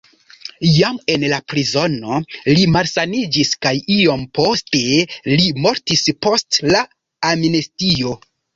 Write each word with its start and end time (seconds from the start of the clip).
Jam 0.75 0.95
en 1.15 1.25
la 1.33 1.37
prizono 1.53 2.17
li 2.53 2.63
malsaniĝis 2.77 3.53
kaj 3.67 3.75
iom 3.97 4.25
poste 4.39 4.83
li 5.37 5.55
mortis 5.69 6.05
post 6.27 6.61
la 6.73 6.85
amnestio. 7.33 8.19